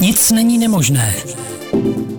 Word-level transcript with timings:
Nic 0.00 0.30
není 0.30 0.58
nemožné. 0.58 1.14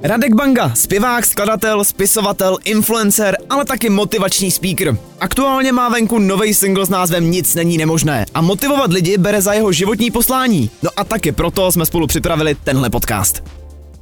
Radek 0.03 0.35
Banga, 0.35 0.71
zpěvák, 0.75 1.25
skladatel, 1.25 1.83
spisovatel, 1.83 2.57
influencer, 2.63 3.37
ale 3.49 3.65
taky 3.65 3.89
motivační 3.89 4.51
speaker. 4.51 4.97
Aktuálně 5.19 5.71
má 5.71 5.89
venku 5.89 6.19
nový 6.19 6.53
single 6.53 6.85
s 6.85 6.89
názvem 6.89 7.31
Nic 7.31 7.55
není 7.55 7.77
nemožné 7.77 8.25
a 8.33 8.41
motivovat 8.41 8.93
lidi 8.93 9.17
bere 9.17 9.41
za 9.41 9.53
jeho 9.53 9.71
životní 9.71 10.11
poslání. 10.11 10.69
No 10.83 10.89
a 10.95 11.03
taky 11.03 11.31
proto 11.31 11.71
jsme 11.71 11.85
spolu 11.85 12.07
připravili 12.07 12.55
tenhle 12.63 12.89
podcast. 12.89 13.43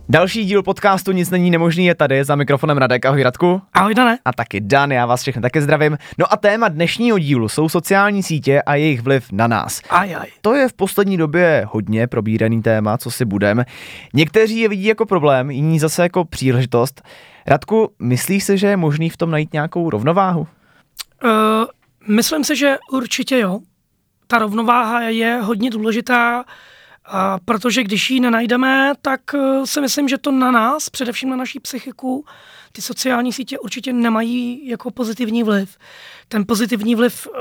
Další 0.09 0.45
díl 0.45 0.63
podcastu 0.63 1.11
Nic 1.11 1.29
není 1.29 1.51
nemožný 1.51 1.85
je 1.85 1.95
tady 1.95 2.23
za 2.23 2.35
mikrofonem 2.35 2.77
Radek. 2.77 3.05
Ahoj 3.05 3.23
Radku. 3.23 3.61
Ahoj 3.73 3.93
Dane. 3.93 4.17
A 4.25 4.33
taky 4.33 4.61
Dan, 4.61 4.91
já 4.91 5.05
vás 5.05 5.21
všechny 5.21 5.41
taky 5.41 5.61
zdravím. 5.61 5.97
No 6.17 6.33
a 6.33 6.37
téma 6.37 6.67
dnešního 6.67 7.19
dílu 7.19 7.49
jsou 7.49 7.69
sociální 7.69 8.23
sítě 8.23 8.61
a 8.61 8.75
jejich 8.75 9.01
vliv 9.01 9.31
na 9.31 9.47
nás. 9.47 9.81
Aj, 9.89 10.15
aj. 10.15 10.27
To 10.41 10.53
je 10.53 10.67
v 10.67 10.73
poslední 10.73 11.17
době 11.17 11.65
hodně 11.69 12.07
probíraný 12.07 12.61
téma, 12.61 12.97
co 12.97 13.11
si 13.11 13.25
budem. 13.25 13.63
Někteří 14.13 14.59
je 14.59 14.69
vidí 14.69 14.85
jako 14.85 15.05
problém, 15.05 15.51
jiní 15.51 15.79
zase 15.79 16.03
jako 16.03 16.25
příležitost. 16.25 17.01
Radku, 17.47 17.93
myslíš 17.99 18.43
si, 18.43 18.57
že 18.57 18.67
je 18.67 18.77
možný 18.77 19.09
v 19.09 19.17
tom 19.17 19.31
najít 19.31 19.53
nějakou 19.53 19.89
rovnováhu? 19.89 20.47
Uh, 21.23 21.29
myslím 22.07 22.43
si, 22.43 22.55
že 22.55 22.77
určitě 22.91 23.39
jo. 23.39 23.59
Ta 24.27 24.39
rovnováha 24.39 25.01
je 25.01 25.39
hodně 25.43 25.69
důležitá 25.69 26.43
a 27.05 27.39
protože 27.45 27.83
když 27.83 28.09
ji 28.09 28.19
nenajdeme, 28.19 28.93
tak 29.01 29.21
eh, 29.33 29.67
si 29.67 29.81
myslím, 29.81 30.09
že 30.09 30.17
to 30.17 30.31
na 30.31 30.51
nás, 30.51 30.89
především 30.89 31.29
na 31.29 31.35
naší 31.35 31.59
psychiku, 31.59 32.25
ty 32.71 32.81
sociální 32.81 33.33
sítě 33.33 33.59
určitě 33.59 33.93
nemají 33.93 34.67
jako 34.67 34.91
pozitivní 34.91 35.43
vliv. 35.43 35.77
Ten 36.27 36.45
pozitivní 36.47 36.95
vliv 36.95 37.27
eh, 37.27 37.39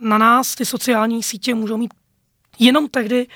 na 0.00 0.18
nás 0.18 0.54
ty 0.54 0.64
sociální 0.64 1.22
sítě 1.22 1.54
můžou 1.54 1.76
mít 1.76 1.94
jenom 2.58 2.88
tehdy, 2.88 3.26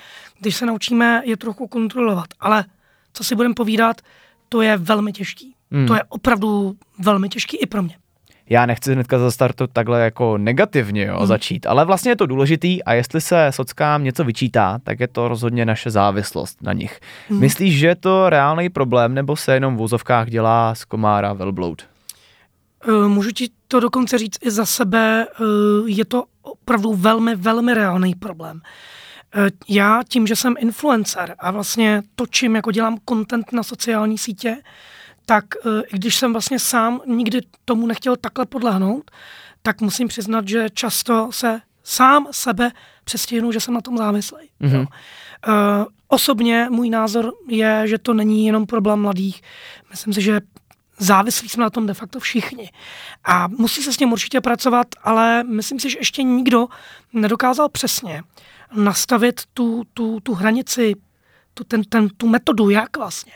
když 0.40 0.56
se 0.56 0.66
naučíme 0.66 1.22
je 1.24 1.36
trochu 1.36 1.66
kontrolovat. 1.66 2.26
Ale 2.40 2.64
co 3.12 3.24
si 3.24 3.34
budeme 3.34 3.54
povídat, 3.54 4.00
to 4.48 4.62
je 4.62 4.76
velmi 4.76 5.12
těžký. 5.12 5.54
Hmm. 5.70 5.86
To 5.86 5.94
je 5.94 6.02
opravdu 6.08 6.76
velmi 6.98 7.28
těžký 7.28 7.56
i 7.56 7.66
pro 7.66 7.82
mě 7.82 8.01
já 8.52 8.66
nechci 8.66 8.92
hnedka 8.92 9.18
zastartovat 9.18 9.70
takhle 9.72 10.00
jako 10.00 10.38
negativně 10.38 11.04
jo, 11.04 11.16
hmm. 11.16 11.26
začít, 11.26 11.66
ale 11.66 11.84
vlastně 11.84 12.10
je 12.10 12.16
to 12.16 12.26
důležitý 12.26 12.84
a 12.84 12.92
jestli 12.92 13.20
se 13.20 13.48
sockám 13.50 14.04
něco 14.04 14.24
vyčítá, 14.24 14.78
tak 14.84 15.00
je 15.00 15.08
to 15.08 15.28
rozhodně 15.28 15.64
naše 15.64 15.90
závislost 15.90 16.62
na 16.62 16.72
nich. 16.72 17.00
Hmm. 17.28 17.40
Myslíš, 17.40 17.78
že 17.78 17.86
je 17.86 17.96
to 17.96 18.30
reálný 18.30 18.68
problém 18.68 19.14
nebo 19.14 19.36
se 19.36 19.54
jenom 19.54 19.74
v 19.74 19.78
vozovkách 19.78 20.30
dělá 20.30 20.74
z 20.74 20.84
komára 20.84 21.32
velbloud? 21.32 21.82
Eh, 22.88 23.08
můžu 23.08 23.30
ti 23.30 23.48
to 23.68 23.80
dokonce 23.80 24.18
říct 24.18 24.38
i 24.42 24.50
za 24.50 24.66
sebe, 24.66 25.26
eh, 25.26 25.44
je 25.86 26.04
to 26.04 26.24
opravdu 26.42 26.94
velmi, 26.94 27.36
velmi 27.36 27.74
reálný 27.74 28.14
problém. 28.14 28.60
Eh, 29.34 29.50
já 29.68 30.00
tím, 30.08 30.26
že 30.26 30.36
jsem 30.36 30.54
influencer 30.58 31.34
a 31.38 31.50
vlastně 31.50 32.02
točím, 32.14 32.56
jako 32.56 32.70
dělám 32.72 32.98
content 33.08 33.52
na 33.52 33.62
sociální 33.62 34.18
sítě, 34.18 34.56
tak 35.26 35.44
eh, 35.56 35.82
i 35.92 35.96
když 35.96 36.16
jsem 36.16 36.32
vlastně 36.32 36.58
sám 36.58 37.00
nikdy 37.06 37.40
tomu 37.64 37.86
nechtěl 37.86 38.16
takhle 38.16 38.46
podlehnout, 38.46 39.10
tak 39.62 39.80
musím 39.80 40.08
přiznat, 40.08 40.48
že 40.48 40.70
často 40.70 41.28
se 41.32 41.60
sám 41.84 42.26
sebe 42.30 42.70
přestěhnu, 43.04 43.52
že 43.52 43.60
jsem 43.60 43.74
na 43.74 43.80
tom 43.80 43.98
závislý. 43.98 44.48
Mm-hmm. 44.60 44.86
Uh, 45.48 45.84
osobně 46.08 46.66
můj 46.70 46.90
názor 46.90 47.32
je, 47.48 47.82
že 47.84 47.98
to 47.98 48.14
není 48.14 48.46
jenom 48.46 48.66
problém 48.66 49.00
mladých. 49.00 49.42
Myslím 49.90 50.12
si, 50.12 50.22
že 50.22 50.40
závislí 50.98 51.48
jsme 51.48 51.62
na 51.62 51.70
tom 51.70 51.86
de 51.86 51.94
facto 51.94 52.20
všichni. 52.20 52.70
A 53.24 53.48
musí 53.48 53.82
se 53.82 53.92
s 53.92 53.96
tím 53.96 54.12
určitě 54.12 54.40
pracovat, 54.40 54.86
ale 55.02 55.44
myslím 55.44 55.80
si, 55.80 55.90
že 55.90 55.98
ještě 55.98 56.22
nikdo 56.22 56.66
nedokázal 57.12 57.68
přesně 57.68 58.22
nastavit 58.74 59.40
tu, 59.54 59.82
tu, 59.94 60.20
tu 60.20 60.34
hranici, 60.34 60.94
tu, 61.54 61.64
ten, 61.64 61.84
ten, 61.84 62.08
tu 62.08 62.28
metodu, 62.28 62.70
jak 62.70 62.96
vlastně. 62.96 63.32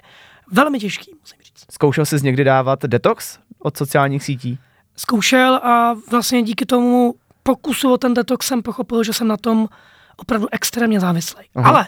Velmi 0.50 0.78
těžký, 0.78 1.14
musím 1.20 1.38
říct. 1.42 1.45
Zkoušel 1.70 2.06
jsi 2.06 2.16
někdy 2.22 2.44
dávat 2.44 2.82
detox 2.82 3.38
od 3.58 3.76
sociálních 3.76 4.24
sítí? 4.24 4.58
Zkoušel 4.96 5.54
a 5.54 5.94
vlastně 6.10 6.42
díky 6.42 6.66
tomu 6.66 7.14
pokusu 7.42 7.92
o 7.92 7.98
ten 7.98 8.14
detox 8.14 8.46
jsem 8.46 8.62
pochopil, 8.62 9.04
že 9.04 9.12
jsem 9.12 9.28
na 9.28 9.36
tom 9.36 9.68
opravdu 10.16 10.46
extrémně 10.52 11.00
závislý. 11.00 11.44
Aha. 11.54 11.70
Ale 11.70 11.86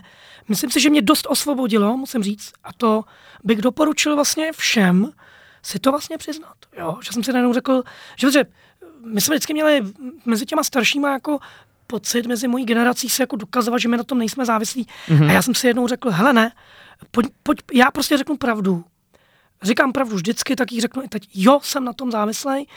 myslím 0.48 0.70
si, 0.70 0.80
že 0.80 0.90
mě 0.90 1.02
dost 1.02 1.26
osvobodilo, 1.30 1.96
musím 1.96 2.22
říct, 2.22 2.52
a 2.64 2.72
to 2.72 3.04
bych 3.44 3.58
doporučil 3.58 4.14
vlastně 4.14 4.52
všem 4.52 5.12
si 5.62 5.78
to 5.78 5.90
vlastně 5.90 6.18
přiznat. 6.18 6.54
Jo? 6.78 6.98
Že 7.02 7.12
jsem 7.12 7.24
si 7.24 7.32
najednou 7.32 7.52
řekl, 7.52 7.82
že, 8.16 8.32
že 8.32 8.44
my 9.04 9.20
jsme 9.20 9.34
vždycky 9.34 9.52
měli 9.52 9.82
mezi 10.26 10.46
těma 10.46 10.62
staršíma 10.62 11.12
jako 11.12 11.38
pocit 11.86 12.26
mezi 12.26 12.48
mojí 12.48 12.64
generací 12.64 13.08
se 13.08 13.22
jako 13.22 13.36
dokazovat, 13.36 13.78
že 13.78 13.88
my 13.88 13.96
na 13.96 14.04
tom 14.04 14.18
nejsme 14.18 14.44
závislí. 14.44 14.86
Mm-hmm. 15.08 15.28
A 15.28 15.32
já 15.32 15.42
jsem 15.42 15.54
si 15.54 15.66
jednou 15.66 15.88
řekl, 15.88 16.10
hele 16.10 16.32
ne, 16.32 16.52
pojď, 17.10 17.26
pojď, 17.42 17.58
já 17.72 17.90
prostě 17.90 18.16
řeknu 18.16 18.36
pravdu. 18.36 18.84
Říkám 19.62 19.92
pravdu 19.92 20.16
vždycky, 20.16 20.56
tak 20.56 20.72
ji 20.72 20.80
řeknu 20.80 21.02
i 21.02 21.08
teď. 21.08 21.28
Jo, 21.34 21.60
jsem 21.62 21.84
na 21.84 21.92
tom 21.92 22.10
závislý. 22.10 22.68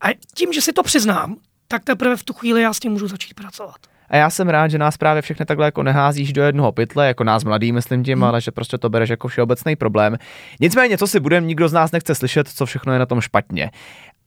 A 0.00 0.06
tím, 0.34 0.52
že 0.52 0.60
si 0.60 0.72
to 0.72 0.82
přiznám, 0.82 1.36
tak 1.68 1.84
teprve 1.84 2.16
v 2.16 2.22
tu 2.22 2.32
chvíli 2.32 2.62
já 2.62 2.72
s 2.72 2.78
tím 2.78 2.92
můžu 2.92 3.08
začít 3.08 3.34
pracovat. 3.34 3.76
A 4.10 4.16
já 4.16 4.30
jsem 4.30 4.48
rád, 4.48 4.68
že 4.68 4.78
nás 4.78 4.96
právě 4.96 5.22
všechny 5.22 5.46
takhle 5.46 5.66
jako 5.66 5.82
neházíš 5.82 6.32
do 6.32 6.42
jednoho 6.42 6.72
pytle, 6.72 7.06
jako 7.06 7.24
nás 7.24 7.44
mladý, 7.44 7.72
myslím 7.72 8.04
tím, 8.04 8.18
hmm. 8.18 8.24
ale 8.24 8.40
že 8.40 8.50
prostě 8.50 8.78
to 8.78 8.88
bereš 8.88 9.10
jako 9.10 9.28
všeobecný 9.28 9.76
problém. 9.76 10.16
Nicméně, 10.60 10.98
co 10.98 11.06
si 11.06 11.20
budeme, 11.20 11.46
nikdo 11.46 11.68
z 11.68 11.72
nás 11.72 11.92
nechce 11.92 12.14
slyšet, 12.14 12.48
co 12.48 12.66
všechno 12.66 12.92
je 12.92 12.98
na 12.98 13.06
tom 13.06 13.20
špatně. 13.20 13.70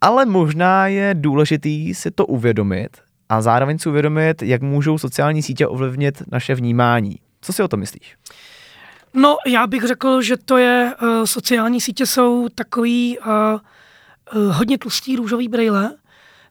Ale 0.01 0.25
možná 0.25 0.87
je 0.87 1.15
důležitý 1.17 1.93
si 1.93 2.11
to 2.11 2.25
uvědomit 2.25 2.97
a 3.29 3.41
zároveň 3.41 3.79
si 3.79 3.89
uvědomit, 3.89 4.41
jak 4.41 4.61
můžou 4.61 4.97
sociální 4.97 5.41
sítě 5.41 5.67
ovlivnit 5.67 6.23
naše 6.31 6.55
vnímání. 6.55 7.15
Co 7.41 7.53
si 7.53 7.63
o 7.63 7.67
to 7.67 7.77
myslíš? 7.77 8.15
No, 9.13 9.37
já 9.47 9.67
bych 9.67 9.83
řekl, 9.83 10.21
že 10.21 10.37
to 10.37 10.57
je, 10.57 10.95
uh, 11.01 11.25
sociální 11.25 11.81
sítě 11.81 12.05
jsou 12.05 12.49
takový 12.49 13.19
uh, 13.19 13.25
uh, 13.25 14.55
hodně 14.55 14.77
tlustý 14.77 15.15
růžový 15.15 15.47
brejle, 15.47 15.95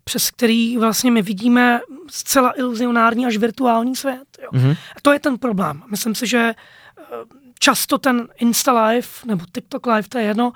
přes 0.05 0.31
který 0.31 0.79
vlastně 0.79 1.11
my 1.11 1.23
vidíme 1.23 1.81
zcela 2.11 2.59
iluzionární 2.59 3.27
až 3.27 3.37
virtuální 3.37 3.97
svět. 3.97 4.39
Jo. 4.43 4.49
Mm-hmm. 4.53 4.77
A 4.97 5.01
to 5.03 5.13
je 5.13 5.21
ten 5.21 5.39
problém. 5.39 5.83
Myslím 5.91 6.15
si, 6.15 6.27
že 6.27 6.55
často 7.59 7.99
ten 7.99 8.29
Insta 8.39 8.87
Live 8.87 9.09
nebo 9.25 9.45
TikTok 9.53 9.87
Live, 9.87 10.09
to 10.09 10.19
je 10.19 10.25
jedno, 10.25 10.53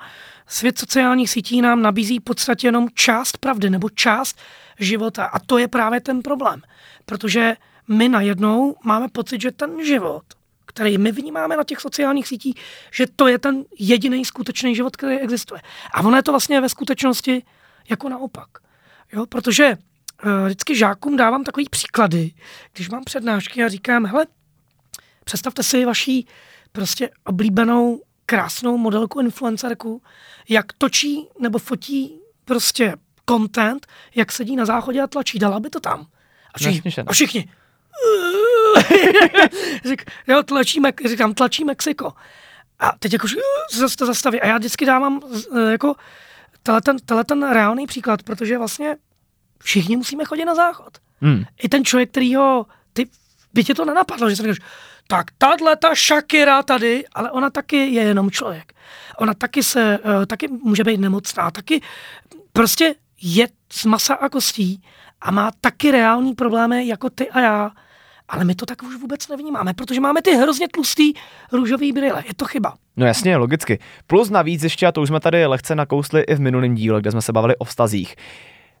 svět 0.47 0.79
sociálních 0.79 1.29
sítí 1.29 1.61
nám 1.61 1.81
nabízí 1.81 2.19
v 2.19 2.23
podstatě 2.23 2.67
jenom 2.67 2.87
část 2.93 3.37
pravdy 3.37 3.69
nebo 3.69 3.89
část 3.89 4.39
života. 4.79 5.25
A 5.25 5.39
to 5.39 5.57
je 5.57 5.67
právě 5.67 6.01
ten 6.01 6.21
problém. 6.21 6.61
Protože 7.05 7.55
my 7.87 8.09
najednou 8.09 8.75
máme 8.83 9.07
pocit, 9.07 9.41
že 9.41 9.51
ten 9.51 9.85
život 9.85 10.23
který 10.65 10.97
my 10.97 11.11
vnímáme 11.11 11.57
na 11.57 11.63
těch 11.63 11.79
sociálních 11.79 12.27
sítích, 12.27 12.55
že 12.91 13.05
to 13.15 13.27
je 13.27 13.39
ten 13.39 13.63
jediný 13.79 14.25
skutečný 14.25 14.75
život, 14.75 14.95
který 14.95 15.19
existuje. 15.19 15.61
A 15.93 16.01
ono 16.01 16.17
je 16.17 16.23
to 16.23 16.31
vlastně 16.31 16.61
ve 16.61 16.69
skutečnosti 16.69 17.43
jako 17.89 18.09
naopak. 18.09 18.47
Jo, 19.13 19.25
protože 19.25 19.77
uh, 20.25 20.45
vždycky 20.45 20.75
žákům 20.75 21.17
dávám 21.17 21.43
takový 21.43 21.69
příklady, 21.69 22.31
když 22.73 22.89
mám 22.89 23.03
přednášky 23.03 23.63
a 23.63 23.67
říkám, 23.67 24.05
hele, 24.05 24.25
představte 25.23 25.63
si 25.63 25.85
vaší 25.85 26.27
prostě 26.71 27.09
oblíbenou 27.23 28.01
krásnou 28.25 28.77
modelku, 28.77 29.19
influencerku, 29.19 30.01
jak 30.49 30.73
točí 30.73 31.27
nebo 31.39 31.59
fotí 31.59 32.19
prostě 32.45 32.95
content, 33.29 33.87
jak 34.15 34.31
sedí 34.31 34.55
na 34.55 34.65
záchodě 34.65 35.01
a 35.01 35.07
tlačí, 35.07 35.39
dala 35.39 35.59
by 35.59 35.69
to 35.69 35.79
tam. 35.79 36.07
A 36.53 36.57
všichni, 36.57 36.91
a 37.07 37.13
všichni 37.13 37.49
Řík, 39.85 40.11
jo, 40.27 40.43
tlačí, 40.43 40.81
říkám, 41.05 41.33
tlačí 41.33 41.63
Mexiko. 41.63 42.13
A 42.79 42.91
teď 42.99 43.13
jako 43.13 43.27
se 43.87 43.97
to 43.97 44.05
zastaví. 44.05 44.41
A 44.41 44.47
já 44.47 44.57
vždycky 44.57 44.85
dávám 44.85 45.21
e, 45.57 45.71
jako 45.71 45.95
tenhle 46.63 46.81
ten, 46.81 46.97
tenhle 46.99 47.23
ten 47.23 47.49
reálný 47.51 47.87
příklad, 47.87 48.23
protože 48.23 48.57
vlastně 48.57 48.95
všichni 49.63 49.97
musíme 49.97 50.25
chodit 50.25 50.45
na 50.45 50.55
záchod. 50.55 50.97
Hmm. 51.21 51.43
I 51.63 51.69
ten 51.69 51.85
člověk, 51.85 52.09
který 52.11 52.35
ho, 52.35 52.65
ty, 52.93 53.09
by 53.53 53.63
tě 53.63 53.75
to 53.75 53.85
nenapadlo, 53.85 54.29
že 54.29 54.35
se 54.35 54.43
říkáš, 54.43 54.59
tak 55.07 55.25
tahle 55.37 55.75
ta 55.75 55.95
Shakira 55.95 56.63
tady, 56.63 57.05
ale 57.13 57.31
ona 57.31 57.49
taky 57.49 57.77
je 57.77 58.03
jenom 58.03 58.31
člověk. 58.31 58.73
Ona 59.17 59.33
taky 59.33 59.63
se, 59.63 59.99
uh, 59.99 60.25
taky 60.25 60.47
může 60.47 60.83
být 60.83 60.99
nemocná, 60.99 61.51
taky 61.51 61.81
prostě 62.53 62.95
je 63.21 63.47
z 63.71 63.85
masa 63.85 64.13
a 64.13 64.29
kostí 64.29 64.83
a 65.21 65.31
má 65.31 65.51
taky 65.61 65.91
reální 65.91 66.35
problémy 66.35 66.87
jako 66.87 67.09
ty 67.09 67.29
a 67.29 67.39
já 67.39 67.71
ale 68.29 68.45
my 68.45 68.55
to 68.55 68.65
tak 68.65 68.83
už 68.83 68.95
vůbec 68.95 69.27
nevnímáme, 69.27 69.73
protože 69.73 69.99
máme 69.99 70.21
ty 70.21 70.31
hrozně 70.31 70.67
tlustý 70.67 71.13
růžový 71.51 71.91
brýle. 71.91 72.23
Je 72.27 72.33
to 72.33 72.45
chyba. 72.45 72.73
No 72.97 73.05
jasně, 73.05 73.37
logicky. 73.37 73.79
Plus 74.07 74.29
navíc 74.29 74.63
ještě, 74.63 74.87
a 74.87 74.91
to 74.91 75.01
už 75.01 75.07
jsme 75.07 75.19
tady 75.19 75.45
lehce 75.45 75.75
nakousli 75.75 76.21
i 76.21 76.35
v 76.35 76.39
minulém 76.39 76.75
díle, 76.75 77.01
kde 77.01 77.11
jsme 77.11 77.21
se 77.21 77.33
bavili 77.33 77.55
o 77.55 77.63
vztazích. 77.63 78.15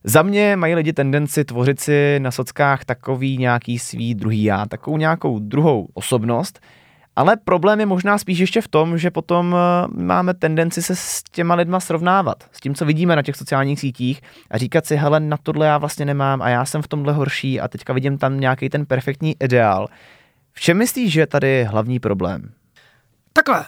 Za 0.03 0.21
mě 0.21 0.55
mají 0.55 0.75
lidi 0.75 0.93
tendenci 0.93 1.45
tvořit 1.45 1.79
si 1.79 2.19
na 2.19 2.31
sockách 2.31 2.85
takový 2.85 3.37
nějaký 3.37 3.79
svý 3.79 4.15
druhý 4.15 4.43
já, 4.43 4.65
takovou 4.65 4.97
nějakou 4.97 5.39
druhou 5.39 5.87
osobnost, 5.93 6.59
ale 7.15 7.37
problém 7.37 7.79
je 7.79 7.85
možná 7.85 8.17
spíš 8.17 8.39
ještě 8.39 8.61
v 8.61 8.67
tom, 8.67 8.97
že 8.97 9.11
potom 9.11 9.55
eh, 9.55 9.87
máme 10.03 10.33
tendenci 10.33 10.81
se 10.81 10.95
s 10.95 11.23
těma 11.31 11.55
lidma 11.55 11.79
srovnávat, 11.79 12.43
s 12.51 12.59
tím, 12.59 12.75
co 12.75 12.85
vidíme 12.85 13.15
na 13.15 13.21
těch 13.21 13.35
sociálních 13.35 13.79
sítích 13.79 14.21
a 14.51 14.57
říkat 14.57 14.85
si, 14.85 14.95
hele, 14.95 15.19
na 15.19 15.37
tohle 15.37 15.67
já 15.67 15.77
vlastně 15.77 16.05
nemám 16.05 16.41
a 16.41 16.49
já 16.49 16.65
jsem 16.65 16.81
v 16.81 16.87
tomhle 16.87 17.13
horší 17.13 17.59
a 17.59 17.67
teďka 17.67 17.93
vidím 17.93 18.17
tam 18.17 18.39
nějaký 18.39 18.69
ten 18.69 18.85
perfektní 18.85 19.35
ideál. 19.39 19.87
V 20.53 20.61
čem 20.61 20.77
myslíš, 20.77 21.13
že 21.13 21.19
je 21.19 21.27
tady 21.27 21.63
hlavní 21.63 21.99
problém? 21.99 22.51
Takhle, 23.33 23.65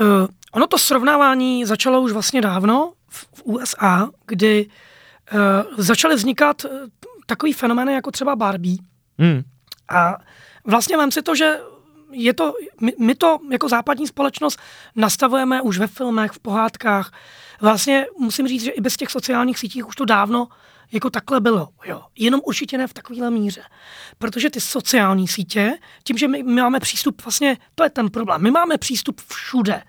uh, 0.00 0.26
ono 0.52 0.66
to 0.66 0.78
srovnávání 0.78 1.64
začalo 1.64 2.00
už 2.00 2.12
vlastně 2.12 2.40
dávno 2.40 2.92
v, 3.08 3.26
v 3.34 3.42
USA, 3.44 4.10
kdy 4.26 4.66
uh, 4.66 5.38
začaly 5.76 6.14
vznikat 6.14 6.62
takový 7.26 7.52
fenomény 7.52 7.92
jako 7.92 8.10
třeba 8.10 8.36
Barbie. 8.36 8.76
Hmm. 9.18 9.42
A 9.88 10.16
vlastně 10.64 10.96
mám 10.96 11.10
si 11.10 11.22
to, 11.22 11.34
že 11.34 11.58
je 12.14 12.34
to, 12.34 12.52
my, 12.80 12.92
my 12.98 13.14
to 13.14 13.38
jako 13.50 13.68
západní 13.68 14.06
společnost 14.06 14.60
nastavujeme 14.96 15.62
už 15.62 15.78
ve 15.78 15.86
filmech, 15.86 16.32
v 16.32 16.38
pohádkách. 16.38 17.12
Vlastně 17.60 18.06
musím 18.18 18.48
říct, 18.48 18.62
že 18.62 18.70
i 18.70 18.80
bez 18.80 18.96
těch 18.96 19.10
sociálních 19.10 19.58
sítí 19.58 19.82
už 19.82 19.96
to 19.96 20.04
dávno 20.04 20.48
jako 20.92 21.10
takhle 21.10 21.40
bylo. 21.40 21.68
Jo. 21.84 22.02
Jenom 22.18 22.40
určitě 22.44 22.78
ne 22.78 22.86
v 22.86 22.94
takovéhle 22.94 23.30
míře. 23.30 23.62
Protože 24.18 24.50
ty 24.50 24.60
sociální 24.60 25.28
sítě, 25.28 25.78
tím, 26.04 26.18
že 26.18 26.28
my, 26.28 26.42
my 26.42 26.62
máme 26.62 26.80
přístup, 26.80 27.22
vlastně 27.24 27.56
to 27.74 27.84
je 27.84 27.90
ten 27.90 28.10
problém. 28.10 28.42
My 28.42 28.50
máme 28.50 28.78
přístup 28.78 29.20
všude. 29.28 29.82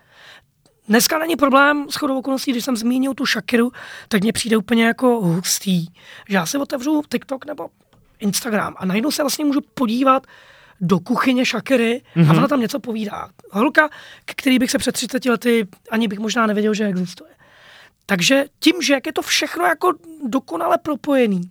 Dneska 0.87 1.19
není 1.19 1.35
problém, 1.35 1.85
s 1.89 1.95
chodou 1.95 2.17
okolností, 2.19 2.51
když 2.51 2.65
jsem 2.65 2.77
zmínil 2.77 3.13
tu 3.13 3.25
Shakiru, 3.25 3.71
tak 4.07 4.21
mně 4.21 4.33
přijde 4.33 4.57
úplně 4.57 4.85
jako 4.85 5.21
hustý, 5.21 5.85
že 6.29 6.35
já 6.35 6.45
si 6.45 6.57
otevřu 6.57 7.01
TikTok 7.11 7.45
nebo 7.45 7.69
Instagram 8.19 8.75
a 8.77 8.85
najednou 8.85 9.11
se 9.11 9.23
vlastně 9.23 9.45
můžu 9.45 9.61
podívat 9.73 10.27
do 10.81 10.99
kuchyně 10.99 11.45
Shakiry 11.45 12.01
mm-hmm. 12.15 12.21
a 12.21 12.33
Mhm. 12.33 12.37
ona 12.37 12.47
tam 12.47 12.61
něco 12.61 12.79
povídá. 12.79 13.29
Holka, 13.51 13.89
k 14.25 14.31
který 14.35 14.59
bych 14.59 14.71
se 14.71 14.77
před 14.77 14.91
30 14.91 15.25
lety 15.25 15.67
ani 15.91 16.07
bych 16.07 16.19
možná 16.19 16.47
nevěděl, 16.47 16.73
že 16.73 16.85
existuje. 16.85 17.29
Takže 18.05 18.45
tím, 18.59 18.81
že 18.81 18.93
jak 18.93 19.05
je 19.05 19.13
to 19.13 19.21
všechno 19.21 19.65
jako 19.65 19.93
dokonale 20.27 20.77
propojený, 20.77 21.41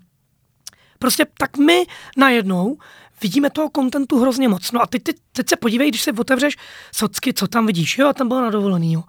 prostě 0.98 1.26
tak 1.38 1.56
my 1.56 1.82
najednou 2.16 2.76
vidíme 3.22 3.50
toho 3.50 3.70
kontentu 3.70 4.20
hrozně 4.20 4.48
moc. 4.48 4.72
No 4.72 4.82
a 4.82 4.86
teď, 4.86 5.02
teď, 5.02 5.16
teď 5.32 5.48
se 5.48 5.56
podívej, 5.56 5.88
když 5.88 6.02
se 6.02 6.12
otevřeš 6.12 6.56
socky, 6.94 7.32
co 7.34 7.48
tam 7.48 7.66
vidíš. 7.66 7.98
Jo, 7.98 8.12
tam 8.12 8.28
bylo 8.28 8.40
na 8.40 8.50
dovolený, 8.50 8.92
jo. 8.92 9.02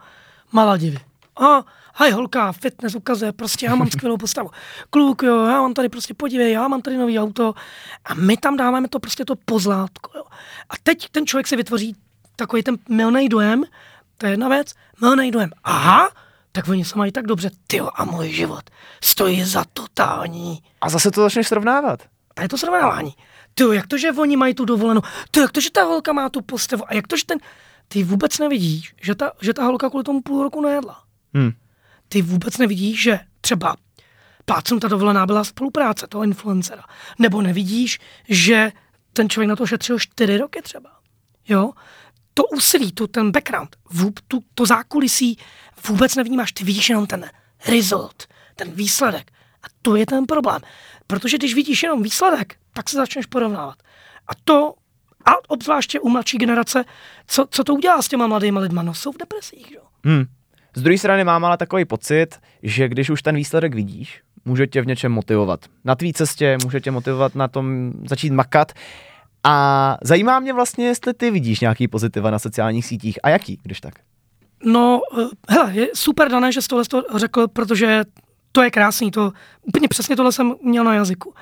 Maladivy. 0.51 0.99
A 1.39 1.63
hej, 1.95 2.11
holka, 2.11 2.51
fitness 2.51 2.95
ukazuje, 2.95 3.31
prostě 3.31 3.65
já 3.65 3.75
mám 3.75 3.89
skvělou 3.91 4.17
postavu. 4.17 4.49
Kluk, 4.89 5.23
jo, 5.23 5.45
já 5.45 5.61
mám 5.61 5.73
tady 5.73 5.89
prostě, 5.89 6.13
podívej, 6.13 6.51
já 6.51 6.67
mám 6.67 6.81
tady 6.81 6.97
nový 6.97 7.19
auto. 7.19 7.53
A 8.05 8.13
my 8.13 8.37
tam 8.37 8.57
dáváme 8.57 8.87
to 8.87 8.99
prostě 8.99 9.25
to 9.25 9.35
pozlátko, 9.45 10.11
jo. 10.15 10.23
A 10.69 10.73
teď 10.83 11.09
ten 11.09 11.27
člověk 11.27 11.47
si 11.47 11.55
vytvoří 11.55 11.95
takový 12.35 12.63
ten 12.63 12.77
milný 12.89 13.29
dojem, 13.29 13.63
to 14.17 14.25
je 14.25 14.31
jedna 14.31 14.49
věc, 14.49 14.73
milný 15.01 15.31
dojem. 15.31 15.51
Aha, 15.63 16.09
tak 16.51 16.67
oni 16.67 16.85
se 16.85 16.97
mají 16.97 17.11
tak 17.11 17.27
dobře, 17.27 17.51
ty 17.67 17.79
a 17.95 18.05
můj 18.05 18.29
život 18.29 18.69
stojí 19.03 19.43
za 19.43 19.65
totální. 19.73 20.63
A 20.81 20.89
zase 20.89 21.11
to 21.11 21.21
začneš 21.21 21.47
srovnávat. 21.47 21.99
A 22.35 22.41
je 22.41 22.49
to 22.49 22.57
srovnávání. 22.57 23.13
Ty, 23.53 23.63
jak 23.71 23.87
to, 23.87 23.97
že 23.97 24.11
oni 24.11 24.37
mají 24.37 24.53
tu 24.53 24.65
dovolenou? 24.65 25.01
Ty, 25.31 25.39
jak 25.39 25.51
to, 25.51 25.61
že 25.61 25.71
ta 25.71 25.83
holka 25.83 26.13
má 26.13 26.29
tu 26.29 26.41
postavu? 26.41 26.83
A 26.87 26.93
jak 26.93 27.07
to, 27.07 27.17
že 27.17 27.25
ten... 27.25 27.37
Ty 27.87 28.03
vůbec 28.03 28.39
nevidíš, 28.39 28.95
že 29.01 29.15
ta, 29.15 29.31
že 29.41 29.53
ta 29.53 29.63
holka 29.63 29.89
kvůli 29.89 30.03
tomu 30.03 30.21
půl 30.21 30.43
roku 30.43 30.61
nejedla. 30.61 31.04
Hmm. 31.35 31.51
Ty 32.09 32.21
vůbec 32.21 32.57
nevidíš, 32.57 33.01
že 33.01 33.19
třeba 33.41 33.75
plácnu 34.45 34.79
ta 34.79 34.87
dovolená 34.87 35.25
byla 35.25 35.43
spolupráce 35.43 36.07
toho 36.07 36.23
influencera. 36.23 36.83
Nebo 37.19 37.41
nevidíš, 37.41 37.99
že 38.29 38.71
ten 39.13 39.29
člověk 39.29 39.49
na 39.49 39.55
to 39.55 39.67
šetřil 39.67 39.99
čtyři 39.99 40.37
roky 40.37 40.61
třeba. 40.61 40.89
Jo? 41.47 41.71
To 42.33 42.43
úsilí, 42.43 42.91
tu, 42.91 43.07
ten 43.07 43.31
background, 43.31 43.75
vůb, 43.91 44.19
tu, 44.27 44.39
to 44.55 44.65
zákulisí 44.65 45.37
vůbec 45.87 46.15
nevnímáš. 46.15 46.51
Ty 46.51 46.63
vidíš 46.63 46.89
jenom 46.89 47.07
ten 47.07 47.29
result, 47.67 48.27
ten 48.55 48.71
výsledek. 48.71 49.31
A 49.63 49.67
to 49.81 49.95
je 49.95 50.05
ten 50.05 50.25
problém. 50.25 50.61
Protože 51.07 51.37
když 51.37 51.55
vidíš 51.55 51.83
jenom 51.83 52.03
výsledek, 52.03 52.57
tak 52.73 52.89
se 52.89 52.97
začneš 52.97 53.25
porovnávat. 53.25 53.75
A 54.27 54.31
to, 54.43 54.73
a 55.25 55.31
obzvláště 55.47 55.99
u 55.99 56.09
mladší 56.09 56.37
generace, 56.37 56.85
co, 57.27 57.47
co 57.49 57.63
to 57.63 57.73
udělá 57.73 58.01
s 58.01 58.07
těma 58.07 58.27
mladými 58.27 58.59
lidma? 58.59 58.83
No 58.83 58.93
jsou 58.93 59.11
v 59.11 59.17
depresích, 59.17 59.71
jo. 59.71 59.81
Hmm. 60.05 60.25
Z 60.75 60.81
druhé 60.81 60.97
strany 60.97 61.23
mám 61.23 61.45
ale 61.45 61.57
takový 61.57 61.85
pocit, 61.85 62.27
že 62.63 62.89
když 62.89 63.09
už 63.09 63.21
ten 63.21 63.35
výsledek 63.35 63.75
vidíš, 63.75 64.21
může 64.45 64.67
tě 64.67 64.81
v 64.81 64.87
něčem 64.87 65.11
motivovat. 65.11 65.65
Na 65.83 65.95
tvý 65.95 66.13
cestě 66.13 66.57
může 66.63 66.81
tě 66.81 66.91
motivovat 66.91 67.35
na 67.35 67.47
tom 67.47 67.93
začít 68.09 68.33
makat. 68.33 68.71
A 69.43 69.97
zajímá 70.01 70.39
mě 70.39 70.53
vlastně, 70.53 70.85
jestli 70.85 71.13
ty 71.13 71.31
vidíš 71.31 71.59
nějaký 71.59 71.87
pozitiva 71.87 72.31
na 72.31 72.39
sociálních 72.39 72.85
sítích 72.85 73.19
a 73.23 73.29
jaký, 73.29 73.59
když 73.63 73.81
tak. 73.81 73.93
No, 74.63 75.01
eh, 75.19 75.23
hele, 75.49 75.73
je 75.73 75.87
super 75.93 76.29
dané, 76.29 76.51
že 76.51 76.61
jsi 76.61 76.67
tohle 76.67 76.85
to 76.85 77.03
řekl, 77.15 77.47
protože 77.47 78.03
to 78.51 78.63
je 78.63 78.71
krásný, 78.71 79.11
to 79.11 79.31
úplně 79.61 79.87
přesně 79.87 80.15
tohle 80.15 80.31
jsem 80.31 80.53
měl 80.63 80.83
na 80.83 80.93
jazyku. 80.93 81.33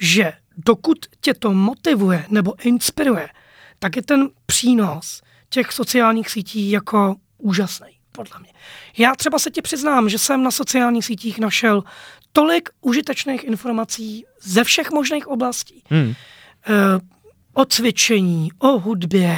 Že 0.00 0.32
dokud 0.56 0.98
tě 1.20 1.34
to 1.34 1.52
motivuje 1.52 2.24
nebo 2.28 2.54
inspiruje, 2.62 3.28
tak 3.78 3.96
je 3.96 4.02
ten 4.02 4.28
přínos 4.46 5.22
těch 5.48 5.72
sociálních 5.72 6.30
sítí 6.30 6.70
jako 6.70 7.16
úžasný, 7.38 7.97
podle 8.18 8.40
mě. 8.40 8.52
Já 8.98 9.14
třeba 9.14 9.38
se 9.38 9.50
ti 9.50 9.62
přiznám, 9.62 10.08
že 10.08 10.18
jsem 10.18 10.42
na 10.42 10.50
sociálních 10.50 11.04
sítích 11.04 11.38
našel 11.38 11.82
tolik 12.32 12.68
užitečných 12.80 13.44
informací 13.44 14.24
ze 14.42 14.64
všech 14.64 14.90
možných 14.90 15.28
oblastí. 15.28 15.82
Hmm. 15.90 16.14
Eh, 16.66 17.00
o 17.54 17.64
cvičení, 17.64 18.48
o 18.58 18.78
hudbě, 18.78 19.30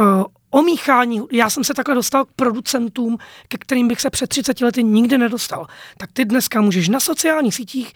eh, 0.00 0.24
o 0.50 0.62
míchání. 0.62 1.22
Já 1.32 1.50
jsem 1.50 1.64
se 1.64 1.74
takhle 1.74 1.94
dostal 1.94 2.24
k 2.24 2.32
producentům, 2.36 3.18
ke 3.48 3.58
kterým 3.58 3.88
bych 3.88 4.00
se 4.00 4.10
před 4.10 4.26
30 4.26 4.60
lety 4.60 4.82
nikdy 4.82 5.18
nedostal. 5.18 5.66
Tak 5.98 6.10
ty 6.12 6.24
dneska 6.24 6.60
můžeš 6.60 6.88
na 6.88 7.00
sociálních 7.00 7.54
sítích 7.54 7.92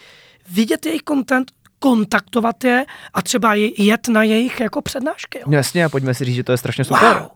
vidět 0.50 0.86
jejich 0.86 1.02
content, 1.08 1.52
kontaktovat 1.78 2.64
je 2.64 2.84
a 3.14 3.22
třeba 3.22 3.54
je- 3.54 3.82
jet 3.82 4.08
na 4.08 4.22
jejich 4.22 4.60
jako 4.60 4.82
přednášky. 4.82 5.38
Jo. 5.38 5.44
Jasně, 5.50 5.84
a 5.84 5.88
pojďme 5.88 6.14
si 6.14 6.24
říct, 6.24 6.34
že 6.34 6.44
to 6.44 6.52
je 6.52 6.58
strašně 6.58 6.84
super. 6.84 7.18
Wow, 7.18 7.28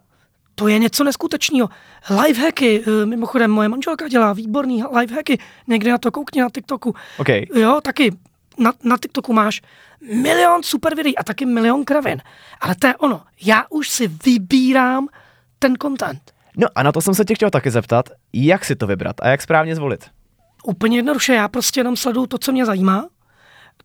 to 0.59 0.69
je 0.69 0.79
něco 0.79 1.05
neskutečného. 1.05 1.69
Lifehacky, 2.23 2.85
eh, 2.87 3.07
mimochodem 3.07 3.51
moje 3.51 3.69
manželka 3.69 4.09
dělá 4.09 4.33
výborný 4.33 4.85
lifehacky, 4.99 5.39
někde 5.67 5.91
na 5.91 5.99
to 5.99 6.11
koukni 6.11 6.41
na 6.41 6.49
TikToku. 6.51 6.95
OK. 7.19 7.29
Jo, 7.55 7.81
taky 7.83 8.13
na, 8.59 8.73
na 8.85 8.97
TikToku 8.97 9.33
máš 9.33 9.63
milion 10.13 10.63
super 10.63 10.97
videí 10.97 11.19
a 11.19 11.25
taky 11.25 11.47
milion 11.47 11.85
kravin. 11.85 12.23
Ale 12.61 12.75
to 12.75 12.87
je 12.87 12.97
ono. 12.97 13.23
Já 13.43 13.65
už 13.71 13.89
si 13.89 14.09
vybírám 14.09 15.09
ten 15.59 15.75
content. 15.83 16.23
No 16.57 16.67
a 16.75 16.83
na 16.83 16.93
to 16.93 17.01
jsem 17.01 17.15
se 17.15 17.25
tě 17.25 17.35
chtěl 17.35 17.51
taky 17.51 17.71
zeptat, 17.71 18.09
jak 18.33 18.65
si 18.65 18.77
to 18.77 18.87
vybrat 18.87 19.17
a 19.23 19.29
jak 19.29 19.43
správně 19.43 19.77
zvolit. 19.77 20.05
Úplně 20.65 20.99
jednoduše, 20.99 21.35
já 21.35 21.49
prostě 21.49 21.81
jenom 21.81 21.97
sleduju 21.97 22.27
to, 22.27 22.39
co 22.39 22.53
mě 22.53 22.67
zajímá. 22.67 23.09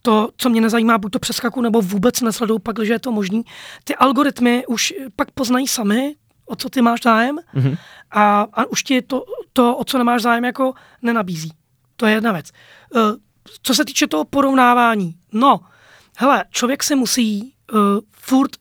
To, 0.01 0.29
co 0.37 0.49
mě 0.49 0.61
nezajímá, 0.61 0.97
buď 0.97 1.11
to 1.11 1.19
přeskaku, 1.19 1.61
nebo 1.61 1.81
vůbec 1.81 2.21
nesleduju, 2.21 2.59
pak, 2.59 2.75
když 2.75 2.89
je 2.89 2.99
to 2.99 3.11
možný. 3.11 3.43
Ty 3.83 3.95
algoritmy 3.95 4.63
už 4.67 4.93
pak 5.15 5.31
poznají 5.31 5.67
sami, 5.67 6.15
o 6.53 6.55
co 6.55 6.69
ty 6.69 6.81
máš 6.81 7.01
zájem 7.03 7.39
Mhm. 7.53 7.75
a, 8.11 8.41
a 8.53 8.65
už 8.65 8.83
ti 8.83 9.01
to, 9.01 9.23
to, 9.53 9.77
o 9.77 9.83
co 9.83 9.97
nemáš 9.97 10.21
zájem, 10.21 10.45
jako 10.45 10.73
nenabízí. 11.01 11.51
To 11.95 12.05
je 12.05 12.13
jedna 12.13 12.31
věc. 12.31 12.51
Eh, 12.95 12.99
Co 13.61 13.75
se 13.75 13.85
týče 13.85 14.07
toho 14.07 14.25
porovnávání, 14.25 15.15
no, 15.31 15.59
hele, 16.17 16.45
člověk 16.49 16.83
se 16.83 16.95
musí 16.95 17.53
uh, 17.73 17.79
furt 18.11 18.51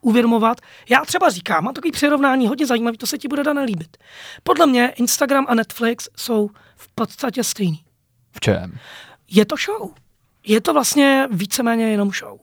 uvědomovat. 0.00 0.60
Já 0.88 1.04
třeba 1.04 1.30
říkám, 1.30 1.64
mám 1.64 1.74
takový 1.74 1.92
přirovnání 1.92 2.46
hodně 2.48 2.66
zajímavý, 2.66 2.96
to 2.98 3.06
se 3.06 3.18
ti 3.18 3.28
bude 3.28 3.44
dané 3.44 3.64
líbit. 3.64 3.96
Podle 4.42 4.66
mě 4.66 4.88
Instagram 4.96 5.46
a 5.48 5.54
Netflix 5.54 6.08
jsou 6.16 6.50
v 6.76 6.88
podstatě 6.94 7.44
stejný. 7.44 7.84
V 8.32 8.40
čem? 8.40 8.78
Je 9.30 9.44
to 9.46 9.54
show. 9.56 9.90
Je 10.46 10.60
to 10.60 10.72
vlastně 10.72 11.28
víceméně 11.30 11.90
jenom 11.90 12.10
show. 12.10 12.38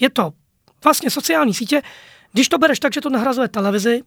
Je 0.00 0.10
to 0.10 0.32
vlastně 0.84 1.10
sociální 1.10 1.54
sítě. 1.54 1.82
Když 2.32 2.48
to 2.48 2.58
bereš 2.58 2.80
tak, 2.80 2.92
že 2.94 3.00
to 3.00 3.10
nahrazuje 3.10 3.48
televizi, 3.48 4.02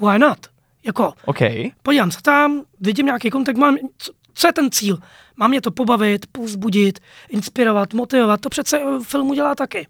why 0.00 0.18
not? 0.18 0.38
Jako, 0.86 1.12
OK. 1.24 1.38
podívám 1.82 2.10
se 2.10 2.22
tam, 2.22 2.62
vidím 2.80 3.06
nějaký 3.06 3.30
kontext, 3.30 3.60
mám, 3.60 3.76
co, 3.98 4.12
co 4.34 4.46
je 4.46 4.52
ten 4.52 4.70
cíl? 4.70 4.98
Mám 5.36 5.50
mě 5.50 5.60
to 5.60 5.70
pobavit, 5.70 6.26
povzbudit, 6.32 7.00
inspirovat, 7.28 7.94
motivovat, 7.94 8.40
to 8.40 8.48
přece 8.48 8.78
eh, 8.80 9.04
filmu 9.04 9.34
dělá 9.34 9.54
taky. 9.54 9.86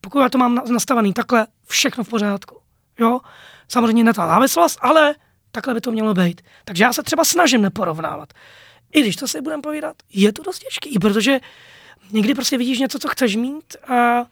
Pokud 0.00 0.20
já 0.20 0.28
to 0.28 0.38
mám 0.38 0.54
na- 0.54 0.62
nastavený 0.72 1.12
takhle, 1.12 1.46
všechno 1.66 2.04
v 2.04 2.08
pořádku. 2.08 2.60
Jo? 2.98 3.20
Samozřejmě 3.68 4.04
ne 4.04 4.14
ta 4.14 4.26
závislost, 4.26 4.78
ale 4.82 5.14
takhle 5.52 5.74
by 5.74 5.80
to 5.80 5.92
mělo 5.92 6.14
být. 6.14 6.40
Takže 6.64 6.84
já 6.84 6.92
se 6.92 7.02
třeba 7.02 7.24
snažím 7.24 7.62
neporovnávat. 7.62 8.32
I 8.92 9.00
když 9.00 9.16
to 9.16 9.28
si 9.28 9.40
budeme 9.40 9.62
povídat, 9.62 9.96
je 10.12 10.32
to 10.32 10.42
dost 10.42 10.58
těžký, 10.58 10.98
protože 10.98 11.40
někdy 12.12 12.34
prostě 12.34 12.58
vidíš 12.58 12.78
něco, 12.78 12.98
co 12.98 13.08
chceš 13.08 13.36
mít 13.36 13.76
a 13.88 14.26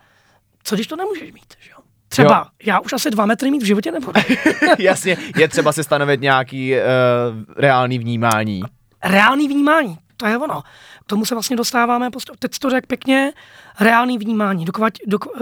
co 0.62 0.75
když 0.75 0.87
to 0.87 0.97
nemůžeš 0.97 1.33
mít, 1.33 1.55
že 1.61 1.71
jo? 1.71 1.78
Třeba, 2.23 2.39
Jo. 2.39 2.45
já 2.65 2.81
už 2.81 2.93
asi 2.93 3.11
dva 3.11 3.27
metry 3.27 3.51
mít 3.51 3.63
v 3.63 3.67
životě 3.67 3.93
nebudu. 3.93 4.13
Jasně, 4.79 5.17
je 5.37 5.49
třeba 5.49 5.73
si 5.73 5.85
stanovit 5.85 6.21
nějaký 6.21 6.75
uh, 6.75 6.79
reálný 7.57 7.99
vnímání. 7.99 8.63
reálný 9.05 9.49
vnímání, 9.49 9.99
to 10.17 10.27
je 10.27 10.39
ono. 10.39 10.63
K 11.05 11.07
tomu 11.07 11.25
se 11.25 11.35
vlastně 11.35 11.57
dostáváme, 11.57 12.11
postup. 12.11 12.37
teď 12.39 12.59
to 12.59 12.71
řekl 12.71 12.87
pěkně, 12.87 13.33
reálný 13.81 14.19
vnímání. 14.19 14.65
Dokovat, 14.65 14.93
dok, 15.07 15.27
uh, 15.27 15.41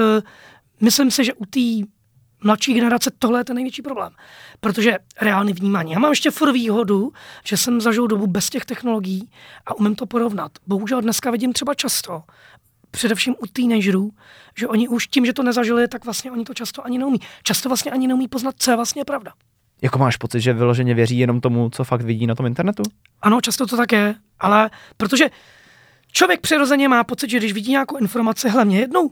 myslím 0.80 1.11
si, 1.11 1.25
že 1.25 1.35
u 1.35 1.47
té 1.47 1.61
mladší 2.45 2.75
generace 2.75 3.11
tohle 3.18 3.40
je 3.40 3.45
ten 3.45 3.56
největší 3.56 3.83
problém. 3.83 4.12
Protože 4.61 4.99
reálný 5.21 5.52
vnímání. 5.52 5.92
Já 5.92 5.99
mám 5.99 6.12
ještě 6.12 6.30
furt 6.30 6.52
výhodu, 6.52 7.12
že 7.45 7.56
jsem 7.56 7.80
zažil 7.80 8.06
dobu 8.06 8.26
bez 8.26 8.50
těch 8.50 8.64
technologií 8.64 9.30
a 9.66 9.75
umím 9.75 9.95
to 9.95 10.06
porovnat. 10.06 10.52
Bohužel 10.66 11.00
dneska 11.00 11.30
vidím 11.30 11.52
třeba 11.52 11.75
často 11.75 12.23
především 12.90 13.35
u 13.43 13.47
teenagerů, 13.47 14.11
že 14.59 14.69
oni 14.69 14.88
už 14.88 15.07
tím, 15.07 15.26
že 15.26 15.33
to 15.33 15.43
nezažili, 15.43 15.88
tak 15.88 16.05
vlastně 16.05 16.31
oni 16.33 16.45
to 16.45 16.55
často 16.55 16.87
ani 16.87 16.99
neumí. 16.99 17.19
Často 17.43 17.69
vlastně 17.69 17.90
ani 17.90 18.07
neumí 18.07 18.28
poznat, 18.28 18.55
co 18.59 18.71
je 18.71 18.76
vlastně 18.76 19.05
pravda. 19.05 19.33
Jako 19.83 19.99
máš 19.99 20.16
pocit, 20.16 20.40
že 20.40 20.52
vyloženě 20.52 20.95
věří 20.95 21.19
jenom 21.19 21.40
tomu, 21.40 21.71
co 21.71 21.85
fakt 21.85 22.02
vidí 22.02 22.26
na 22.26 22.35
tom 22.35 22.47
internetu? 22.47 22.83
Ano, 23.23 23.40
často 23.40 23.66
to 23.66 23.76
tak 23.76 23.93
je, 23.93 24.14
ale 24.40 24.71
protože 24.97 25.31
člověk 26.12 26.40
přirozeně 26.40 26.88
má 26.88 27.05
pocit, 27.05 27.31
že 27.31 27.38
když 27.38 27.52
vidí 27.52 27.71
nějakou 27.71 27.97
informaci, 27.97 28.49
hlavně 28.49 28.78
jednou 28.81 29.11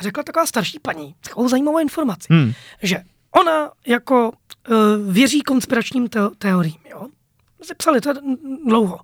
řekla 0.00 0.22
taková 0.22 0.46
starší 0.46 0.78
paní, 0.82 1.14
takovou 1.20 1.48
zajímavou 1.48 1.78
informaci, 1.78 2.26
Hmm. 2.30 2.52
že 2.82 3.02
ona 3.30 3.70
jako 3.86 4.32
uh, 4.68 4.76
věří 5.12 5.42
konspiračním 5.42 6.06
teo- 6.06 6.30
teoriím, 6.38 6.76
jo. 6.90 7.06
Si 7.62 7.74
psali 7.74 8.00
to 8.00 8.10
dlouho. 8.66 9.00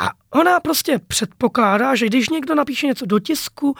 A 0.00 0.10
ona 0.30 0.60
prostě 0.60 0.98
předpokládá, 0.98 1.94
že 1.94 2.06
když 2.06 2.28
někdo 2.28 2.54
napíše 2.54 2.86
něco 2.86 3.06
do 3.06 3.18
tisku, 3.18 3.76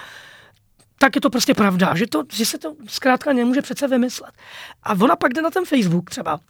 tak 0.99 1.14
je 1.14 1.21
to 1.21 1.31
prostě 1.31 1.54
pravda, 1.54 1.95
že, 1.95 2.07
to, 2.07 2.23
že 2.33 2.47
se 2.47 2.59
to 2.59 2.75
zkrátka 2.87 3.33
nemůže 3.33 3.62
přece 3.62 3.88
vymyslet. 3.88 4.35
A 4.83 4.92
ona 4.92 5.16
pak 5.16 5.33
jde 5.33 5.42
na 5.42 5.50
ten 5.50 5.64
Facebook 5.64 6.11
třeba 6.11 6.40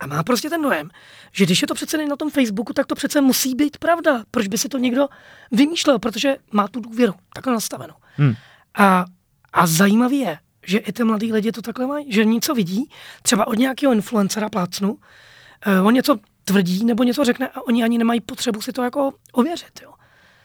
a 0.00 0.06
má 0.06 0.22
prostě 0.22 0.50
ten 0.50 0.62
dojem, 0.62 0.90
že 1.32 1.44
když 1.44 1.62
je 1.62 1.68
to 1.68 1.74
přece 1.74 2.06
na 2.06 2.16
tom 2.16 2.30
Facebooku, 2.30 2.72
tak 2.72 2.86
to 2.86 2.94
přece 2.94 3.20
musí 3.20 3.54
být 3.54 3.78
pravda. 3.78 4.24
Proč 4.30 4.46
by 4.46 4.58
si 4.58 4.68
to 4.68 4.78
někdo 4.78 5.08
vymýšlel? 5.52 5.98
Protože 5.98 6.36
má 6.52 6.68
tu 6.68 6.80
důvěru 6.80 7.14
takhle 7.34 7.52
nastavenou. 7.52 7.94
Hmm. 8.16 8.34
A, 8.74 9.04
a 9.52 9.66
zajímavý 9.66 10.18
je, 10.18 10.38
že 10.66 10.78
i 10.78 10.92
ty 10.92 11.04
mladí 11.04 11.32
lidi 11.32 11.52
to 11.52 11.62
takhle 11.62 11.86
mají, 11.86 12.12
že 12.12 12.24
něco 12.24 12.54
vidí, 12.54 12.90
třeba 13.22 13.46
od 13.46 13.58
nějakého 13.58 13.92
influencera 13.92 14.48
plácnu, 14.48 14.92
uh, 14.92 15.86
on 15.86 15.94
něco 15.94 16.18
tvrdí 16.48 16.84
nebo 16.84 17.02
něco 17.02 17.24
řekne 17.24 17.48
a 17.48 17.66
oni 17.66 17.84
ani 17.84 17.98
nemají 17.98 18.20
potřebu 18.20 18.60
si 18.62 18.72
to 18.72 18.82
jako 18.82 19.12
ověřit. 19.32 19.80
Jo. 19.82 19.92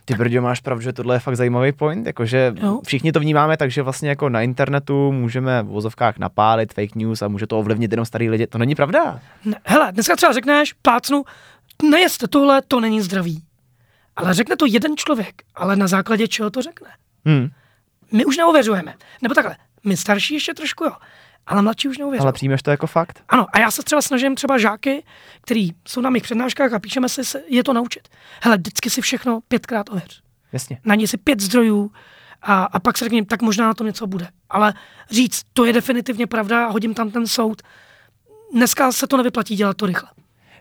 Ty 0.06 0.14
Brďo, 0.14 0.42
máš 0.42 0.60
pravdu, 0.60 0.82
že 0.82 0.94
tohle 0.94 1.16
je 1.16 1.20
fakt 1.20 1.36
zajímavý 1.36 1.72
point, 1.72 2.08
jakože 2.08 2.54
Jo. 2.62 2.82
všichni 2.86 3.12
to 3.12 3.20
vnímáme 3.20 3.58
tak, 3.58 3.72
že 3.72 3.82
vlastně 3.82 4.10
jako 4.10 4.30
na 4.30 4.42
internetu 4.42 5.12
můžeme 5.12 5.64
v 5.64 5.66
vozovkách 5.66 6.18
napálit 6.18 6.74
fake 6.74 6.96
news 6.96 7.22
a 7.22 7.28
může 7.28 7.48
to 7.48 7.60
ovlivnit 7.60 7.92
jenom 7.92 8.06
starý 8.06 8.30
lidi. 8.30 8.48
To 8.48 8.58
není 8.58 8.76
pravda. 8.76 9.20
Ne, 9.46 9.56
hele, 9.66 9.92
dneska 9.92 10.16
třeba 10.16 10.34
řekneš, 10.34 10.74
plácnu, 10.74 11.24
nejeste 11.90 12.28
tohle, 12.28 12.62
to 12.68 12.80
není 12.80 13.02
zdravý. 13.02 13.44
Ale 14.16 14.34
řekne 14.34 14.56
to 14.56 14.66
jeden 14.66 14.98
člověk, 14.98 15.42
ale 15.56 15.76
na 15.76 15.88
základě 15.88 16.28
čeho 16.28 16.50
to 16.50 16.62
řekne? 16.62 16.88
Hmm. 17.26 17.48
My 18.12 18.26
už 18.26 18.38
neověřujeme. 18.38 18.94
Nebo 19.22 19.36
takhle, 19.36 19.56
my 19.86 19.98
starší 19.98 20.34
ještě 20.34 20.54
trošku 20.54 20.84
jo, 20.84 20.92
ale 21.48 21.62
mladší 21.62 21.88
už 21.88 21.98
neověřují. 21.98 22.24
Ale 22.24 22.34
přijmeš 22.34 22.62
to 22.64 22.72
jako 22.72 22.88
fakt? 22.88 23.24
Ano, 23.30 23.46
a 23.54 23.60
já 23.60 23.72
se 23.72 23.84
třeba 23.84 24.02
snažím 24.02 24.36
třeba 24.36 24.58
žáky, 24.58 25.04
který 25.42 25.70
jsou 25.88 26.02
na 26.02 26.10
mých 26.10 26.24
přednáškách 26.24 26.74
a 26.74 26.80
píšeme 26.80 27.10
si, 27.10 27.24
se- 27.24 27.42
je 27.48 27.64
to 27.64 27.74
naučit. 27.74 28.08
Hele, 28.42 28.58
vždycky 28.58 28.90
si 28.90 29.02
všechno 29.02 29.40
pětkrát 29.48 29.90
ověř. 29.90 30.22
Jasně. 30.54 30.80
Najdi 30.86 31.08
si 31.08 31.18
pět 31.18 31.40
zdrojů 31.40 31.92
a, 32.42 32.64
a 32.64 32.80
pak 32.80 32.98
se 32.98 33.06
řekni, 33.06 33.26
tak 33.26 33.42
možná 33.42 33.66
na 33.68 33.74
tom 33.74 33.88
něco 33.88 34.08
bude. 34.08 34.28
Ale 34.50 34.74
říct, 35.12 35.42
to 35.54 35.66
je 35.66 35.74
definitivně 35.74 36.28
pravda 36.28 36.66
a 36.66 36.72
hodím 36.72 36.94
tam 36.94 37.12
ten 37.12 37.28
soud, 37.28 37.62
dneska 38.54 38.92
se 38.92 39.08
to 39.08 39.18
nevyplatí 39.18 39.56
dělat 39.56 39.78
to 39.78 39.86
rychle. 39.86 40.10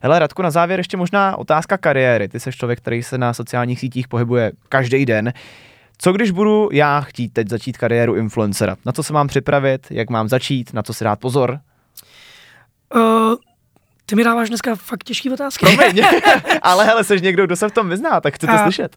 Hele, 0.02 0.18
Radku, 0.18 0.42
na 0.42 0.50
závěr 0.50 0.80
ještě 0.80 0.96
možná 0.96 1.36
otázka 1.36 1.78
kariéry. 1.78 2.28
Ty 2.28 2.40
jsi 2.40 2.52
člověk, 2.52 2.78
který 2.78 3.02
se 3.02 3.18
na 3.18 3.32
sociálních 3.34 3.80
sítích 3.80 4.08
pohybuje 4.08 4.52
každý 4.68 5.06
den. 5.06 5.32
Co 6.02 6.12
když 6.12 6.30
budu 6.30 6.68
já 6.72 7.00
chtít 7.00 7.28
teď 7.32 7.48
začít 7.48 7.78
kariéru 7.78 8.14
influencera? 8.14 8.76
Na 8.86 8.92
co 8.92 9.02
se 9.02 9.12
mám 9.12 9.28
připravit? 9.28 9.86
Jak 9.90 10.10
mám 10.10 10.28
začít? 10.28 10.72
Na 10.72 10.82
co 10.82 10.94
si 10.94 11.04
dát 11.04 11.20
pozor? 11.20 11.60
Uh, 12.94 13.34
ty 14.06 14.14
mi 14.16 14.24
dáváš 14.24 14.48
dneska 14.48 14.74
fakt 14.74 15.04
těžké 15.04 15.32
otázky. 15.32 15.66
Promiň, 15.76 16.04
ale 16.62 16.84
hele, 16.84 17.04
jsi 17.04 17.20
někdo, 17.20 17.46
kdo 17.46 17.56
se 17.56 17.68
v 17.68 17.72
tom 17.72 17.88
vyzná, 17.88 18.20
tak 18.20 18.34
chci 18.34 18.46
to 18.46 18.52
A- 18.52 18.62
slyšet. 18.62 18.96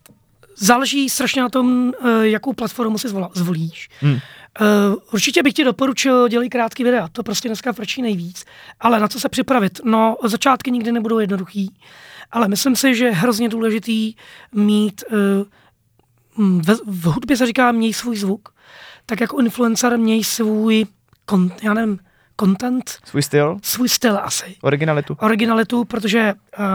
Záleží 0.58 1.10
strašně 1.10 1.42
na 1.42 1.50
tom, 1.50 1.94
eh, 2.06 2.28
jakou 2.28 2.54
platformu 2.54 2.98
si 2.98 3.08
zvolíš. 3.34 3.90
Hmm. 4.02 4.14
Uh, 4.14 4.96
určitě 5.14 5.44
bych 5.44 5.54
ti 5.54 5.64
doporučil, 5.64 6.28
dělej 6.28 6.50
krátký 6.50 6.84
videa, 6.84 7.08
to 7.08 7.24
prostě 7.24 7.50
dneska 7.50 7.74
frčí 7.74 8.02
nejvíc. 8.02 8.46
Ale 8.80 9.00
na 9.00 9.08
co 9.08 9.20
se 9.20 9.30
připravit? 9.30 9.80
No, 9.84 10.18
začátky 10.24 10.72
nikdy 10.72 10.92
nebudou 10.92 11.20
jednoduchý, 11.20 11.76
ale 12.32 12.48
myslím 12.48 12.76
si, 12.76 12.96
že 12.96 13.06
je 13.06 13.12
hrozně 13.12 13.50
důležitý 13.50 14.16
mít, 14.56 15.04
uh, 15.12 15.18
v, 16.38 16.80
v 16.86 17.04
hudbě 17.06 17.38
se 17.38 17.46
říká 17.46 17.72
měj 17.72 17.94
svůj 17.94 18.18
zvuk, 18.18 18.50
tak 19.06 19.22
jako 19.22 19.40
influencer 19.40 19.98
měj 19.98 20.24
svůj, 20.24 20.86
kon, 21.26 21.52
já 21.64 21.74
nevím, 21.74 22.00
content, 22.40 22.98
Svůj 23.06 23.24
styl, 23.24 23.58
svůj 23.64 23.90
styl 23.90 24.20
asi 24.24 24.56
originalitu. 24.62 25.18
originalitu, 25.20 25.86
protože 25.86 26.34
uh, 26.60 26.66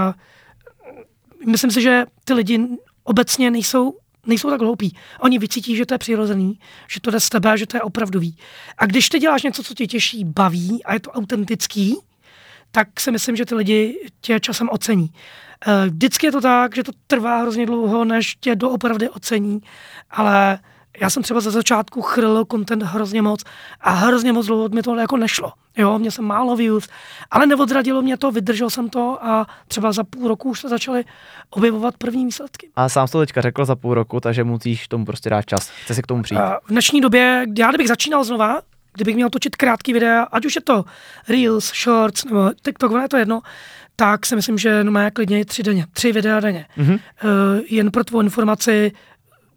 myslím 1.51 1.71
si, 1.71 1.83
že 1.83 2.05
ty 2.25 2.33
lidi 2.33 2.69
obecně 3.05 3.51
nejsou, 3.51 3.99
nejsou 4.27 4.51
tak 4.51 4.61
hloupí. 4.61 4.97
Oni 5.21 5.39
vycítí, 5.39 5.77
že 5.77 5.87
to 5.87 5.95
je 5.95 5.99
přirozený, 5.99 6.59
že 6.89 7.01
to 7.01 7.11
jde 7.11 7.21
z 7.21 7.29
tebe, 7.29 7.59
že 7.59 7.67
to 7.67 7.77
je 7.77 7.83
opravdový. 7.83 8.37
A 8.79 8.87
když 8.87 9.09
ty 9.09 9.19
děláš 9.19 9.43
něco, 9.43 9.63
co 9.63 9.75
tě 9.75 9.87
těší, 9.87 10.25
baví 10.25 10.85
a 10.85 10.95
je 10.95 11.01
to 11.01 11.11
autentický, 11.11 11.97
tak 12.71 13.01
si 13.01 13.11
myslím, 13.11 13.37
že 13.37 13.47
ty 13.47 13.55
lidi 13.55 14.11
tě 14.21 14.41
časem 14.41 14.69
ocení. 14.69 15.13
Eh, 15.67 15.87
Vždycky 15.87 16.27
je 16.27 16.33
to 16.33 16.41
tak, 16.41 16.75
že 16.75 16.83
to 16.83 16.93
trvá 17.07 17.39
hrozně 17.39 17.67
dlouho, 17.67 18.05
než 18.05 18.37
tě 18.41 18.57
doopravdy 18.57 19.09
ocení, 19.09 19.61
ale 20.11 20.59
já 21.01 21.11
jsem 21.11 21.23
třeba 21.23 21.41
ze 21.41 21.51
začátku 21.51 22.03
chrlil 22.03 22.45
content 22.51 22.83
hrozně 22.83 23.23
moc 23.23 23.45
a 23.81 23.91
hrozně 23.91 24.33
moc 24.33 24.47
dlouho 24.47 24.69
mi 24.69 24.83
to 24.83 24.97
jako 24.97 25.17
nešlo. 25.17 25.53
Jo, 25.77 25.99
mě 25.99 26.11
jsem 26.11 26.25
málo 26.25 26.57
views, 26.57 26.89
ale 27.31 27.47
neodradilo 27.47 28.03
mě 28.03 28.17
to, 28.17 28.31
vydržel 28.31 28.71
jsem 28.71 28.89
to 28.89 29.25
a 29.27 29.47
třeba 29.69 29.93
za 29.93 30.05
půl 30.05 30.29
roku 30.29 30.51
už 30.51 30.61
se 30.61 30.69
začaly 30.69 31.05
objevovat 31.51 31.97
první 31.99 32.25
výsledky. 32.25 32.71
A 32.77 32.89
sám 32.89 33.07
jsi 33.07 33.13
to 33.13 33.19
teďka 33.19 33.41
řekl 33.41 33.65
za 33.65 33.77
půl 33.77 33.95
roku, 33.95 34.21
takže 34.21 34.45
musíš 34.45 34.89
tomu 34.89 35.05
prostě 35.05 35.31
dát 35.31 35.43
čas. 35.43 35.71
Chce 35.85 35.95
si 35.95 36.03
k 36.03 36.07
tomu 36.07 36.23
přijít. 36.23 36.39
A 36.39 36.59
v 36.65 36.69
dnešní 36.69 37.01
době, 37.01 37.47
já 37.59 37.69
kdybych 37.69 37.89
začínal 37.89 38.25
znova, 38.25 38.61
kdybych 38.95 39.15
měl 39.15 39.31
točit 39.31 39.57
krátký 39.57 39.93
videa, 39.93 40.23
ať 40.23 40.47
už 40.47 40.55
je 40.55 40.61
to 40.61 40.85
Reels, 41.29 41.73
Shorts 41.73 42.25
nebo 42.25 42.51
TikTok, 42.63 42.93
ono 42.93 43.03
je 43.03 43.09
to 43.09 43.17
jedno, 43.17 43.41
tak 43.97 44.27
si 44.27 44.37
myslím, 44.37 44.59
že 44.59 44.85
no 44.85 44.93
má 44.93 45.11
klidně 45.11 45.45
tři 45.45 45.63
denně, 45.63 45.87
tři 45.93 46.13
videa 46.13 46.41
denně. 46.41 46.67
Mhm. 46.77 46.93
Uh, 46.93 46.99
jen 47.69 47.91
pro 47.91 48.05
tvou 48.05 48.21
informaci 48.21 48.93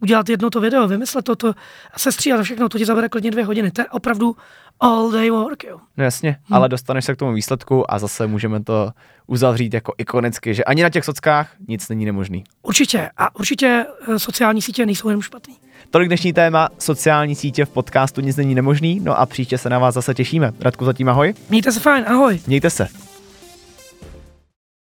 udělat 0.00 0.28
jedno 0.28 0.50
to 0.50 0.60
video, 0.60 0.88
vymyslet 0.88 1.24
to, 1.24 1.36
to 1.36 1.54
a 1.92 1.98
sestříhat 1.98 2.40
a 2.40 2.42
všechno, 2.42 2.68
to 2.68 2.78
ti 2.78 2.84
zabere 2.84 3.08
klidně 3.08 3.30
dvě 3.30 3.44
hodiny. 3.44 3.70
To 3.70 3.80
je 3.80 3.88
opravdu 3.88 4.36
all 4.80 5.10
day 5.10 5.30
work, 5.30 5.64
jo. 5.64 5.78
No 5.96 6.04
jasně, 6.04 6.30
hmm. 6.30 6.56
ale 6.56 6.68
dostaneš 6.68 7.04
se 7.04 7.14
k 7.14 7.16
tomu 7.16 7.32
výsledku 7.32 7.92
a 7.92 7.98
zase 7.98 8.26
můžeme 8.26 8.64
to 8.64 8.90
uzavřít 9.26 9.74
jako 9.74 9.94
ikonicky, 9.98 10.54
že 10.54 10.64
ani 10.64 10.82
na 10.82 10.90
těch 10.90 11.04
sockách 11.04 11.54
nic 11.68 11.88
není 11.88 12.04
nemožný. 12.04 12.44
Určitě. 12.62 13.10
A 13.16 13.36
určitě 13.36 13.86
eh, 14.08 14.18
sociální 14.18 14.62
sítě 14.62 14.86
nejsou 14.86 15.08
jenom 15.08 15.22
špatný. 15.22 15.56
Tolik 15.92 16.08
dnešní 16.08 16.32
téma, 16.32 16.68
sociální 16.78 17.34
sítě 17.34 17.64
v 17.64 17.68
podcastu 17.68 18.20
Nic 18.20 18.36
není 18.36 18.54
nemožný, 18.54 19.00
no 19.00 19.20
a 19.20 19.26
příště 19.26 19.58
se 19.58 19.70
na 19.70 19.78
vás 19.78 19.94
zase 19.94 20.14
těšíme. 20.14 20.52
Radku 20.60 20.84
zatím 20.84 21.08
ahoj, 21.08 21.34
Mějte 21.50 21.72
se 21.72 21.80
fajn, 21.80 22.04
ahoj. 22.08 22.40
mějte 22.46 22.70
se. 22.70 22.88